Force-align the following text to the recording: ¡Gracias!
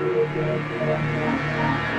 ¡Gracias! 0.00 1.91